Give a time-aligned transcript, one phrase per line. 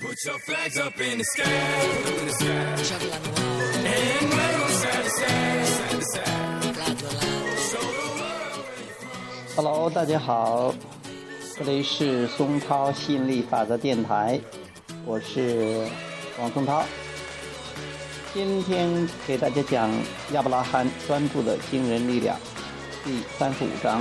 [0.00, 1.42] Put your flags up in the sky.
[9.56, 10.72] Hello, 大家好，
[11.56, 14.38] 这里是松涛吸引力法则电台，
[15.04, 15.88] 我是
[16.38, 16.84] 王松涛。
[18.32, 19.90] 今天给大家讲
[20.30, 22.38] 亚伯拉罕专注的惊人力量
[23.04, 24.00] 第三十五章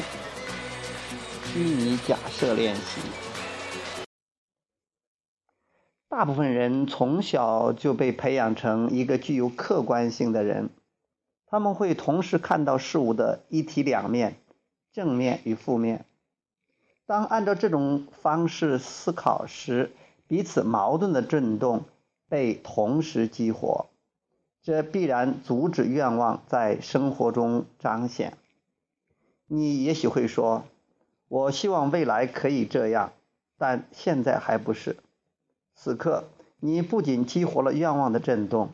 [1.51, 3.01] 虚拟假设练习。
[6.17, 10.71] 大部分人从小就被培养成一个具有客观性的人，
[11.45, 14.37] 他们会同时看到事物的一体两面。
[14.91, 16.05] 正面与负面。
[17.05, 19.91] 当按照这种方式思考时，
[20.27, 21.83] 彼此矛盾的震动
[22.27, 23.85] 被同时激活，
[24.63, 28.35] 这必然阻止愿望在生活中彰显。
[29.45, 30.63] 你也许会说
[31.29, 33.13] ：“我希望未来可以这样，
[33.59, 34.97] 但现在还不是。”
[35.77, 36.25] 此刻，
[36.59, 38.71] 你不仅激活了愿望的震动，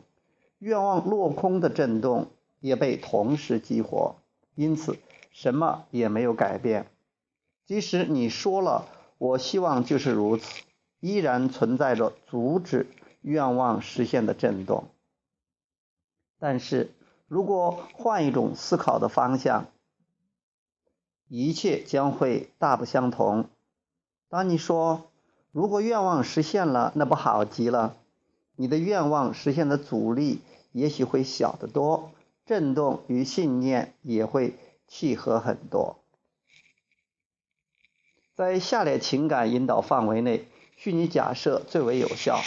[0.58, 2.26] 愿望落空的震动
[2.58, 4.16] 也被同时激活，
[4.56, 4.96] 因此。
[5.36, 6.86] 什么也没有改变，
[7.66, 8.86] 即使你说了
[9.18, 10.62] “我希望就是如此”，
[11.00, 12.86] 依然存在着阻止
[13.20, 14.84] 愿望实现的震动。
[16.38, 16.92] 但是
[17.26, 19.66] 如果换一种思考的方向，
[21.26, 23.48] 一切将会大不相同。
[24.28, 25.10] 当你说
[25.54, 27.96] “如果愿望实现了，那不好极了”，
[28.56, 30.40] 你的愿望实现的阻力
[30.72, 32.10] 也许会小得多，
[32.44, 34.52] 震动与信念也会。
[34.86, 35.96] 契合很多，
[38.36, 42.38] 在下列情感引导范围内，虚拟假设最为有效：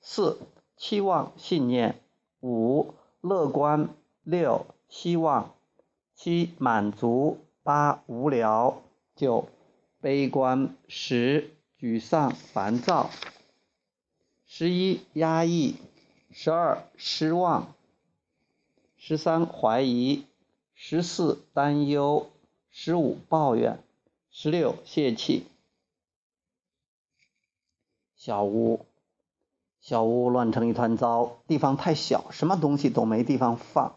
[0.00, 0.38] 四、
[0.76, 1.96] 期望信念；
[2.40, 3.88] 五、乐观；
[4.24, 5.54] 六、希望；
[6.14, 8.82] 七、满足；八、无聊；
[9.14, 9.48] 九、
[10.00, 11.53] 悲观；十、
[11.84, 13.10] 沮丧烦躁；
[14.46, 15.74] 十一、压抑；
[16.32, 17.74] 十二、失望；
[18.96, 20.24] 十三、怀疑。
[20.72, 22.30] 十四担忧，
[22.70, 23.84] 十五抱怨，
[24.30, 25.44] 十六泄气。
[28.16, 28.86] 小屋，
[29.82, 33.96] 小屋乱成一团糟，地方太小，什么东西都没地方放。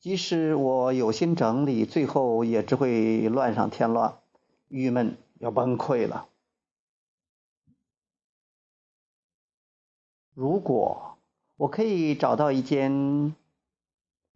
[0.00, 4.18] 即使我有心整理，最后也只会乱上添乱，
[4.68, 6.30] 郁闷要崩溃了。
[10.34, 11.16] 如果
[11.56, 13.34] 我可以找到一间。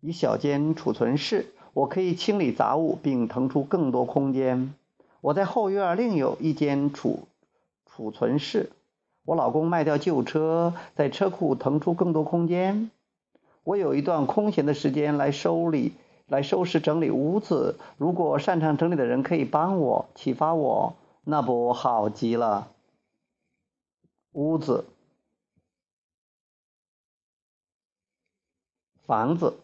[0.03, 4.75] 一小间储存室，我可以清理杂物并腾出更多空间。
[5.21, 7.27] 我在后院另有一间储
[7.87, 8.71] 储存室。
[9.25, 12.91] 我老公卖掉旧车，在车库腾出更多空间。
[13.65, 15.95] 我有一段空闲的时间来收理、
[16.29, 17.77] 来收拾整理屋子。
[17.97, 22.69] 如果擅长整理的人可以帮我、启发我，那不好极了。
[24.33, 24.85] 屋子、
[29.07, 29.55] 房子。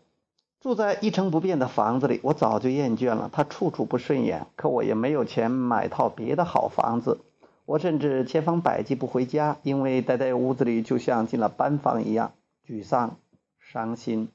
[0.60, 3.28] 住在一成不变的房子里，我早就厌倦了。
[3.32, 7.18] 它处处不顺眼，可我也没有钱买套别的好房子。
[7.64, 12.32] 我甚至千方百计不回家，因为待在屋子里就像进了班房一样，
[12.64, 13.16] 沮丧、
[13.58, 14.28] 伤心。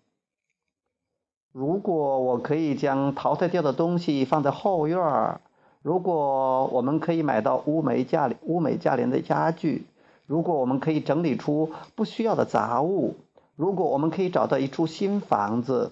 [1.54, 5.40] 如果我可以将淘汰掉的东西放在后院儿，
[5.82, 9.86] 如果我们可以买到物美价廉、物美价廉的家具，
[10.26, 13.16] 如果我们可以整理出不需要的杂物，
[13.58, 15.92] 如果我们可以找到一处新房子。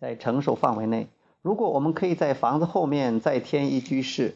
[0.00, 1.08] 在承受范围内，
[1.42, 4.34] 如果我们可以在房子后面再添一居室，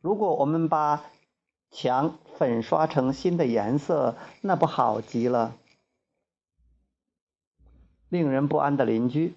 [0.00, 1.04] 如果我们把
[1.70, 5.54] 墙粉刷成新的颜色，那不好极了。
[8.08, 9.34] 令人不安的邻居，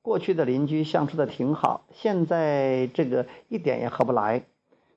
[0.00, 4.44] 过去的邻居相处的挺好，现在这个一点也合不来。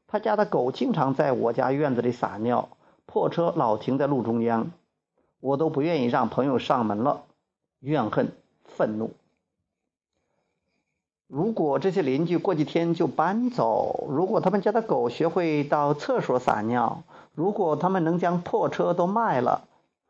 [0.07, 2.69] 他家的狗经常在我家院子里撒尿，
[3.05, 4.71] 破车老停在路中央，
[5.45, 7.25] 我都不愿意让朋友上门了。
[7.79, 8.31] 怨恨，
[8.63, 9.11] 愤怒。
[11.27, 17.03] 如果这些邻居过几天就搬走，如果他们家的狗学会到厕所撒尿，
[17.35, 19.67] 如果他们能将破车都卖了，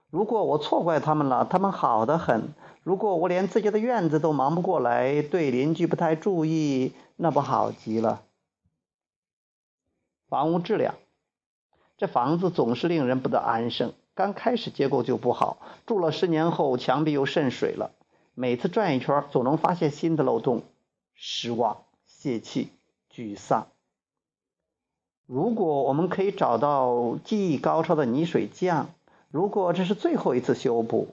[0.10, 2.54] 如果我错怪他们了，他们好的很。
[2.83, 8.21] 如果我连自己的院子都忙不过来，对邻居不太注意，那不好极了。
[10.30, 10.95] 房屋质量，
[11.98, 13.92] 这房子总是令人不得安生。
[14.15, 17.91] 刚开始结构就不好，住了十年后墙壁又渗水了，
[18.33, 20.63] 每次转一圈总能发现新的漏洞。
[21.13, 22.69] 失望、泄气、
[23.13, 23.67] 沮丧。
[25.25, 28.89] 如果我们可以找到技艺高超的泥水匠，
[29.31, 31.09] 如果这是最后一次修补，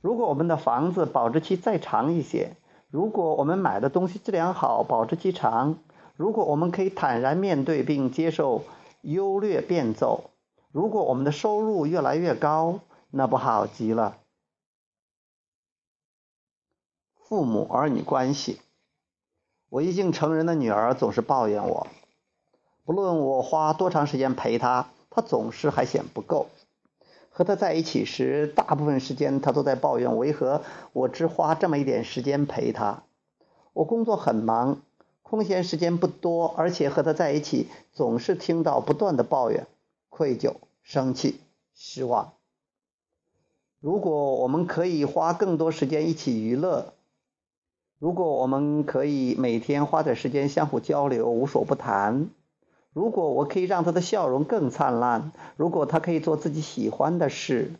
[0.00, 2.56] 如果我们的房子保质期再长一些，
[2.90, 5.78] 如果我们买的东西质量好、保质期长，
[6.16, 8.62] 如果我们可以坦然面对并接受
[9.02, 10.30] 优劣变奏，
[10.72, 12.80] 如果我们的收入越来越高，
[13.10, 14.18] 那不好极了。
[17.16, 18.60] 父母儿女关系，
[19.68, 21.88] 我已经成人的女儿总是抱怨我，
[22.84, 26.46] 不论我花多长时间陪她，她总是还嫌不够。
[27.30, 30.62] 和她在一起时，大部分时间她都在抱怨为何
[30.92, 33.02] 我只花这么一点时间陪她。
[33.72, 34.80] 我工作很忙，
[35.22, 39.66] 空闲时间不多，而且和她在一起总是听到不断的抱怨、
[40.10, 41.40] 愧疚、生气、
[41.74, 42.34] 失望。
[43.80, 46.92] 如果我们可以花更多时间一起娱乐，
[47.98, 52.26] 如果我们可以每天花点时间相互交流，无所不谈；
[52.92, 57.70] 如果我可以让他的笑容更灿烂；如果他可以做自己喜欢的事；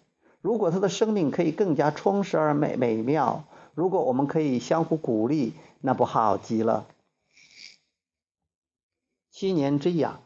[0.41, 3.45] 如果他的生命可以更加充实而美美妙；
[3.75, 6.87] 如果我们可以相互鼓励，那不好极了。
[9.31, 10.23] 七年之痒，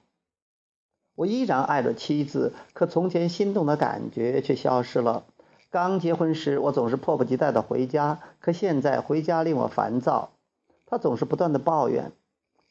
[1.14, 5.24] 我依然爱着妻子，可从前心动的感觉却消失了。
[5.70, 10.30] 刚结婚时，我总是迫不及待的回家，可现在回家令我烦躁。
[10.86, 12.12] 他总是不断的抱怨，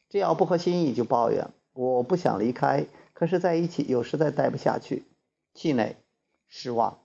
[0.08, 1.50] 只要不合心意就抱怨。
[1.72, 5.04] 我不想离开，可是在一起又实在待不下去，
[5.54, 5.96] 气馁、
[6.48, 6.98] 失望。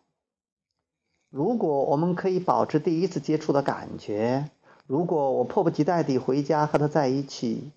[1.30, 4.50] 如果我们可以保持第一次接触的感觉，
[4.88, 7.72] 如果我迫不及待地回家和他在一起，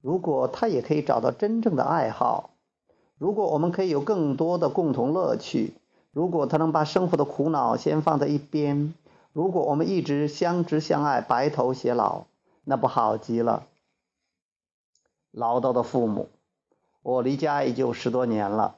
[0.00, 2.49] 如果他也可以找到真正的爱好，
[3.20, 5.74] 如果我们可以有更多的共同乐趣。
[6.10, 8.94] 如果他能把生活的苦恼先放在一边，
[9.34, 12.22] 如果我们一直相知相爱，白头偕老，
[12.64, 13.66] 那不好极了。
[15.30, 16.28] 唠叨的父母，
[17.02, 18.76] 我离家已经十多年了，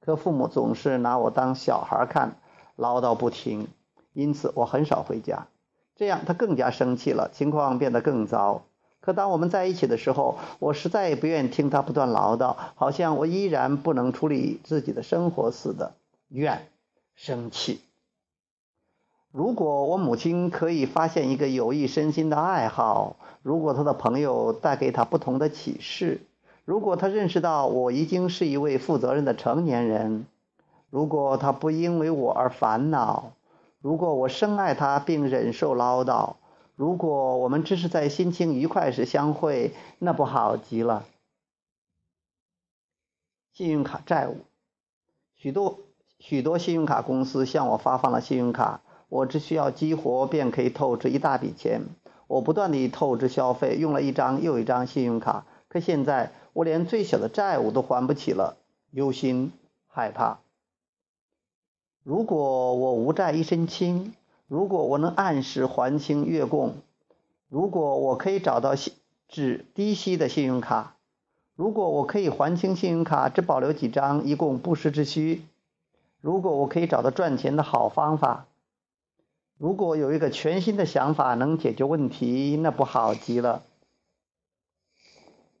[0.00, 2.36] 可父母总是拿我当小孩看，
[2.74, 3.68] 唠叨不停，
[4.12, 5.46] 因此我很少回家。
[5.94, 8.62] 这样他更加生气了，情况变得更糟。
[9.00, 15.94] 可当我们在一起的时候，我实在也不愿听他不断唠叨，好像我依然不能处理自己的生活似的。
[16.28, 16.68] 怨、
[17.14, 17.80] 生气。
[19.30, 26.20] 如果我母亲可以发现一个有益身心的爱好，如果她的朋友带给她不同的启示，
[26.64, 30.26] 如果她认识到我已经是一位负责任的成年人，
[30.90, 33.32] 如果她不因为我而烦恼，
[33.80, 36.34] 如果我深爱她并忍受唠叨，
[36.78, 41.04] 如果我们只是在心情愉快时相会，那不好极了。
[43.52, 44.36] 信用卡债务，
[45.34, 45.80] 许多。
[46.20, 51.82] 许多信用卡公司向我发放了信用卡，我只需要激活便可以透支一大笔钱。
[52.28, 58.56] 我不断地透支消费，用了一张又一张信用卡，可现在我连最小的债务都还不起了，
[58.92, 59.52] 忧心
[59.88, 60.38] 害怕。
[62.04, 64.14] 如果我无债一身轻，
[64.48, 66.76] 如果我能按时还清月供，
[67.50, 68.94] 如果我可以找到息
[69.28, 70.96] 只低息的信用卡，
[71.54, 75.42] 如果我可以还清信用卡，只保留几张以供不时之需。
[76.22, 78.46] 如果我可以找到赚钱的好方法，
[79.58, 83.62] 如果有一个全新的想法能解决问题，那不好极了。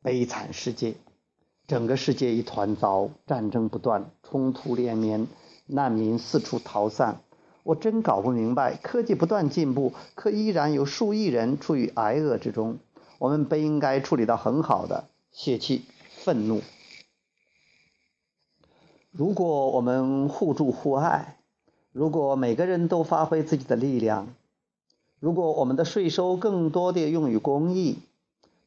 [0.00, 0.94] 悲惨世界，
[1.66, 5.26] 整个世界一团糟，战争不断，冲突连绵，
[5.66, 7.20] 难民四处逃散。
[7.62, 12.78] 我真搞不明白，科技不断进步，可依然有数亿人处于挨饿之中。
[13.18, 15.84] 我们本应该处理到很好的，泄气、
[16.24, 16.62] 愤怒。
[19.10, 21.38] 如果我们互助互爱，
[21.92, 24.28] 如果每个人都发挥自己的力量，
[25.18, 27.98] 如果我们的税收更多的用于公益，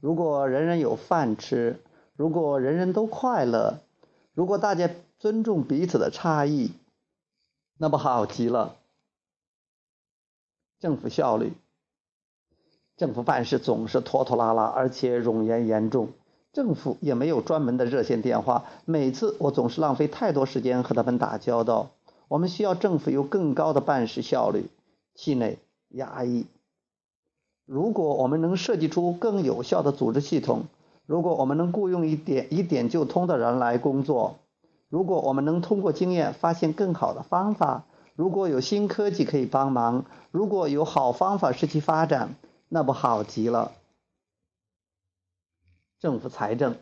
[0.01, 1.79] 如果人人有饭吃，
[2.17, 3.79] 如果人人都快乐，
[4.33, 6.71] 如果大家尊重彼此的差异，
[7.77, 8.75] 那不好极了。
[10.81, 11.53] 政府效率，
[12.97, 16.09] 政府办事总是拖拖拉拉，而且冗言严重。
[16.53, 21.91] 政府也没有专门的热线电话，每次我总是浪费太多时间和他们打交道。
[22.27, 24.71] 我们需要政府有更高的办事效率，
[25.13, 25.59] 气馁
[25.89, 26.47] 压抑。
[27.67, 30.63] 如果我们能设计出更有效的组织系统，
[31.05, 34.39] 如果我们能雇佣一点一点就通的人来工作，
[34.89, 37.85] 如果我们能通过经验发现更好的方法，
[38.15, 42.35] 如果有新科技可以帮忙，如果有好方法使其发展，
[42.69, 43.73] 那不好极了。
[45.99, 46.77] 政府财政，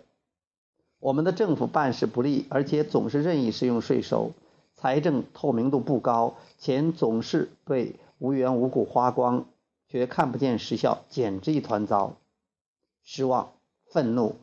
[0.99, 4.31] 我们的政府办事不力，而且总是任意使用税收，
[4.75, 9.45] 财政透明度不高，钱总是被无缘无故花光，
[9.87, 12.13] 却看不见实效，简直一团糟。
[13.03, 13.51] 失望、
[13.85, 14.35] 愤怒，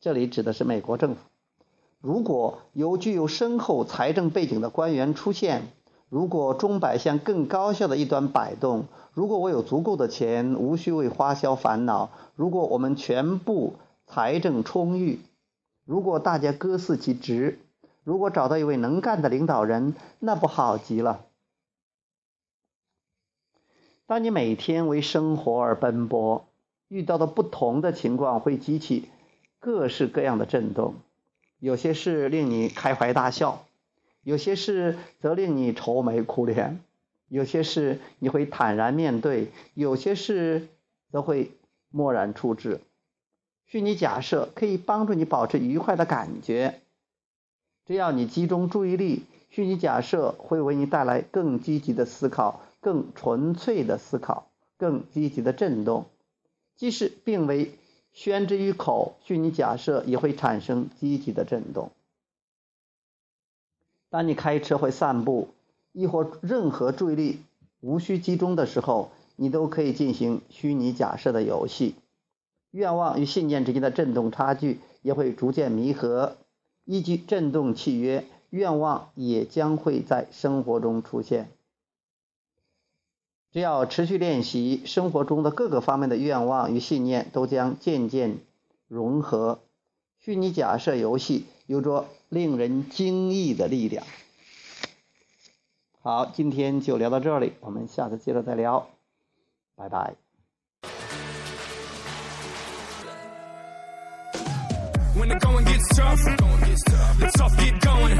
[0.00, 1.20] 这里指的是美国政府。
[2.00, 5.68] 如果有具有深厚财政背景的官员出现，
[6.12, 13.76] 如果钟摆向更高效的一端摆动，如果我有足够的钱，无需为花销烦恼，如果我们全部。
[14.04, 15.20] 财政充裕，
[15.86, 17.60] 如果大家各司其职，
[18.04, 21.24] 如果找到一位能干的领导人，那不好极了。
[24.06, 26.44] 当你每天为生活而奔波，
[26.88, 29.08] 遇到的不同的情况会激起
[29.58, 30.96] 各式各样的震动，
[31.58, 33.64] 有些事令你开怀大笑，
[34.22, 36.80] 有些事则令你愁眉苦脸，
[37.28, 40.68] 有些事你会坦然面对，有些事
[41.10, 41.50] 则会
[41.90, 42.80] 漠然处置。
[43.66, 46.80] 虚拟假设可以帮助你保持愉快的感觉。
[47.84, 56.06] 只要你集中注意力，虚拟假设会为你带来更积极的思考、更纯粹的思考、更积极的震动。
[56.76, 57.72] 即使并未
[58.12, 61.90] 宣之于口，虚拟假设也会产生积极的震动。
[64.12, 65.48] 当你开车或散步，
[65.92, 67.40] 亦或任何注意力
[67.80, 71.94] 无需集中的时候，你都可以进行虚拟假设的游戏。
[72.72, 76.36] 愿望与信念之间的振动差距也会逐渐弥合。
[76.84, 81.48] 依据振动契约，愿望也将会在生活中出现。
[83.50, 88.36] 只要持续练习，生活中的各个方面的愿望与信念都将渐渐
[88.88, 89.60] 融合。
[90.24, 94.06] 虚拟假设游戏有着令人惊异的力量。
[96.00, 98.88] 好，今天就聊到这里，我们下次接着再聊，
[99.74, 100.14] 拜拜。
[105.16, 106.22] When the going gets tough,
[107.18, 108.16] the tough get going.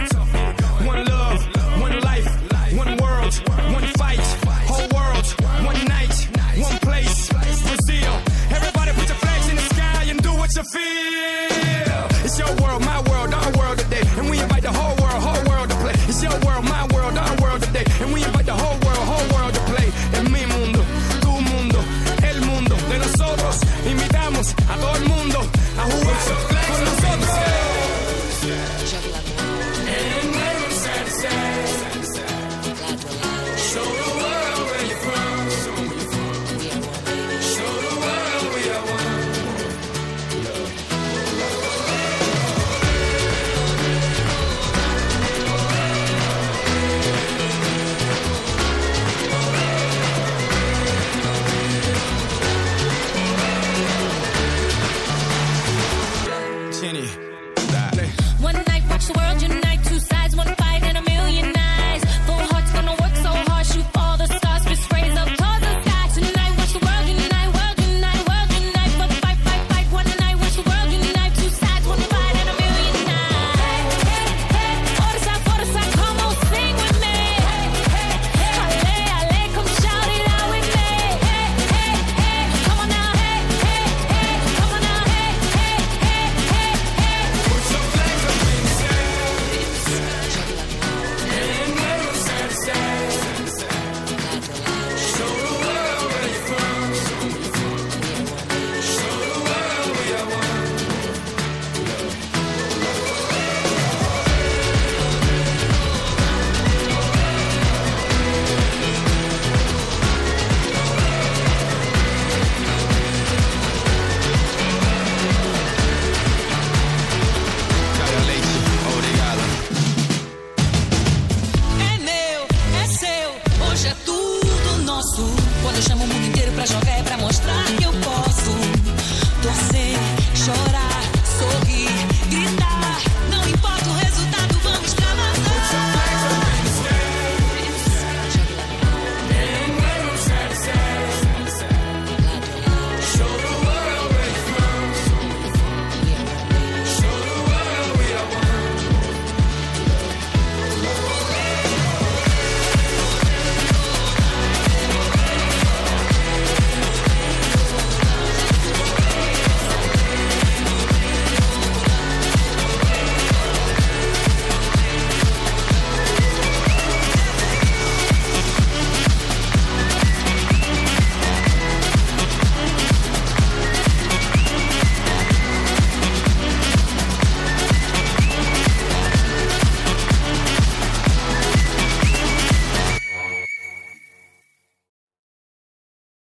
[0.84, 1.38] One love,
[1.80, 2.26] one life,
[2.76, 3.32] one world,
[3.72, 4.18] one fight.
[4.66, 5.24] Whole world,
[5.64, 6.28] one night,
[6.60, 7.30] one place.
[8.50, 11.41] Everybody put your flags in the sky and do what you feel.
[24.50, 25.38] a todo el mundo
[25.78, 26.51] a jugar.